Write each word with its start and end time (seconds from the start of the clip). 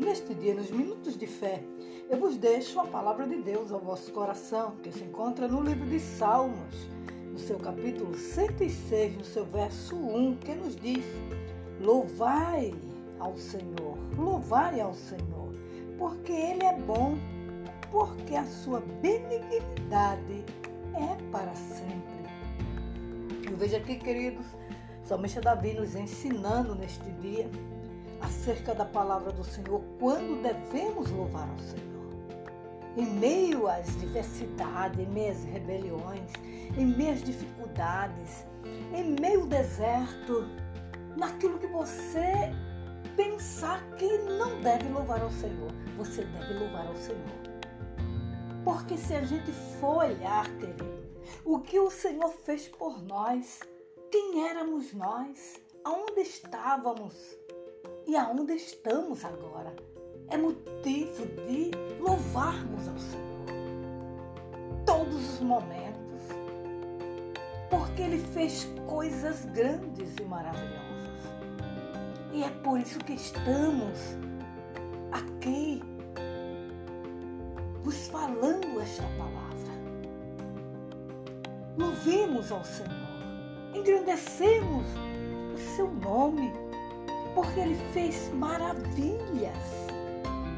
neste 0.00 0.34
dia, 0.34 0.54
nos 0.54 0.70
minutos 0.70 1.16
de 1.16 1.26
fé, 1.26 1.62
eu 2.10 2.18
vos 2.18 2.36
deixo 2.36 2.80
a 2.80 2.86
palavra 2.86 3.28
de 3.28 3.40
Deus 3.40 3.70
ao 3.70 3.78
vosso 3.78 4.12
coração, 4.12 4.72
que 4.82 4.90
se 4.90 5.04
encontra 5.04 5.46
no 5.46 5.62
livro 5.62 5.86
de 5.86 6.00
Salmos, 6.00 6.88
no 7.30 7.38
seu 7.38 7.58
capítulo 7.58 8.16
106, 8.16 9.16
no 9.18 9.24
seu 9.24 9.44
verso 9.44 9.94
1, 9.94 10.36
que 10.38 10.52
nos 10.54 10.74
diz: 10.74 11.04
Louvai 11.80 12.74
ao 13.20 13.36
Senhor, 13.36 13.96
louvai 14.16 14.80
ao 14.80 14.94
Senhor, 14.94 15.52
porque 15.96 16.32
Ele 16.32 16.64
é 16.64 16.76
bom, 16.76 17.16
porque 17.92 18.34
a 18.34 18.44
sua 18.44 18.80
benignidade 19.00 20.44
é 20.94 21.30
para 21.30 21.54
sempre. 21.54 22.18
Eu 23.48 23.56
vejo 23.56 23.76
aqui, 23.76 23.96
queridos, 23.96 24.46
somente 25.04 25.40
Davi 25.40 25.74
nos 25.74 25.94
ensinando 25.94 26.74
neste 26.74 27.10
dia 27.12 27.48
acerca 28.20 28.74
da 28.74 28.84
palavra 28.84 29.32
do 29.32 29.44
Senhor, 29.44 29.82
quando 29.98 30.42
devemos 30.42 31.10
louvar 31.10 31.48
ao 31.48 31.58
Senhor. 31.58 31.88
Em 32.96 33.06
meio 33.06 33.68
às 33.68 33.96
diversidades, 33.98 34.98
em 34.98 35.06
meio 35.06 35.32
às 35.32 35.44
rebeliões, 35.44 36.32
em 36.76 36.86
meio 36.86 37.12
às 37.12 37.22
dificuldades, 37.22 38.44
em 38.92 39.20
meio 39.20 39.42
ao 39.42 39.46
deserto, 39.46 40.48
naquilo 41.16 41.58
que 41.58 41.66
você 41.68 42.52
pensar 43.16 43.82
que 43.96 44.18
não 44.18 44.60
deve 44.60 44.88
louvar 44.88 45.20
ao 45.22 45.30
Senhor, 45.30 45.70
você 45.96 46.24
deve 46.24 46.54
louvar 46.54 46.86
ao 46.86 46.96
Senhor. 46.96 47.38
Porque 48.64 48.96
se 48.96 49.14
a 49.14 49.22
gente 49.22 49.50
for 49.80 50.04
olhar, 50.04 50.46
querido, 50.56 51.08
o 51.44 51.60
que 51.60 51.78
o 51.78 51.90
Senhor 51.90 52.30
fez 52.30 52.68
por 52.68 53.02
nós, 53.02 53.60
quem 54.10 54.48
éramos 54.48 54.92
nós, 54.92 55.60
aonde 55.84 56.20
estávamos, 56.20 57.36
e 58.08 58.16
aonde 58.16 58.54
estamos 58.54 59.22
agora. 59.22 59.76
É 60.30 60.36
motivo 60.38 61.26
de 61.46 61.70
louvarmos 62.00 62.88
ao 62.88 62.98
Senhor. 62.98 63.26
Todos 64.86 65.34
os 65.34 65.40
momentos. 65.40 65.98
Porque 67.68 68.02
Ele 68.02 68.18
fez 68.18 68.66
coisas 68.86 69.44
grandes 69.44 70.16
e 70.18 70.24
maravilhosas. 70.24 70.78
E 72.32 72.42
é 72.42 72.48
por 72.62 72.80
isso 72.80 72.98
que 73.00 73.12
estamos 73.12 73.98
aqui 75.12 75.82
vos 77.82 78.08
falando 78.08 78.80
esta 78.80 79.02
palavra. 79.18 79.38
Louvemos 81.76 82.50
ao 82.50 82.64
Senhor, 82.64 82.90
engrandecemos 83.74 84.86
o 85.54 85.58
seu 85.76 85.90
nome 85.92 86.67
porque 87.38 87.60
Ele 87.60 87.76
fez 87.92 88.32
maravilhas. 88.34 89.56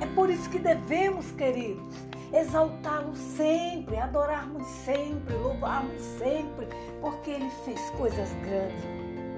É 0.01 0.07
por 0.15 0.31
isso 0.31 0.49
que 0.49 0.59
devemos, 0.59 1.31
queridos, 1.33 1.95
exaltá-lo 2.33 3.15
sempre, 3.15 3.99
adorarmos 3.99 4.67
sempre, 4.67 5.35
louvarmos 5.35 6.01
sempre, 6.19 6.67
porque 7.03 7.33
Ele 7.33 7.51
fez 7.67 7.79
coisas 7.91 8.31
grandes 8.43 8.83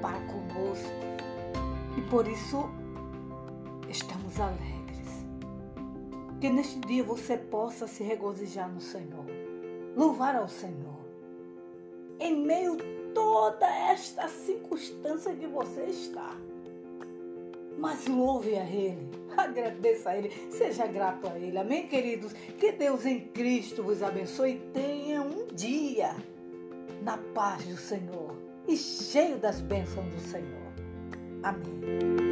para 0.01 0.21
conosco. 0.21 0.93
E 1.99 2.01
por 2.03 2.29
isso 2.29 2.71
estamos 3.89 4.39
alegres. 4.39 5.27
Que 6.41 6.49
neste 6.49 6.79
dia 6.79 7.03
você 7.03 7.37
possa 7.37 7.89
se 7.89 8.05
regozijar 8.05 8.69
no 8.69 8.81
Senhor, 8.81 9.27
louvar 9.97 10.37
ao 10.37 10.49
Senhor. 10.49 11.03
Em 12.21 12.37
meio 12.37 12.75
a 12.75 13.13
toda 13.13 13.67
esta 13.67 14.29
circunstância 14.29 15.35
que 15.35 15.49
você 15.49 15.87
está 15.87 16.37
mas 17.83 18.07
louve 18.07 18.57
a 18.57 18.65
Ele, 18.65 19.11
agradeça 19.37 20.11
a 20.11 20.17
Ele, 20.17 20.31
seja 20.51 20.87
grato 20.87 21.29
a 21.29 21.37
Ele. 21.37 21.59
Amém, 21.59 21.89
queridos? 21.89 22.33
Que 22.33 22.71
Deus 22.71 23.05
em 23.05 23.19
Cristo 23.19 23.83
vos 23.83 24.05
abençoe 24.05 24.53
e 24.53 24.59
tenha 24.73 25.21
um 25.21 25.49
dia 25.53 26.15
na 27.03 27.19
paz 27.19 27.65
do 27.67 27.77
Senhor 27.77 28.37
e 28.69 28.77
cheio 28.77 29.37
das 29.37 29.61
bênçãos 29.61 30.07
do 30.15 30.21
Senhor. 30.21 30.73
Amém. 31.43 32.32